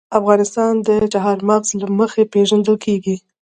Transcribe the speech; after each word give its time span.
افغانستان 0.19 0.73
د 0.87 0.89
چار 1.13 1.37
مغز 1.49 1.69
له 1.81 1.87
مخې 1.99 2.23
پېژندل 2.33 2.75
کېږي. 2.85 3.15